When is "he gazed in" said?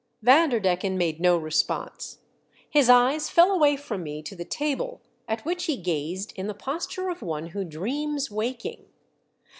5.65-6.47